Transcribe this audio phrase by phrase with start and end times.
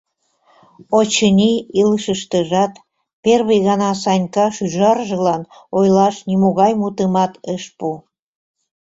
[0.97, 2.73] Очыни, илышыштыжат
[3.23, 5.41] первый гана Санька шӱжаржылан
[5.77, 7.91] ойлаш нимогай мутымат ыш му.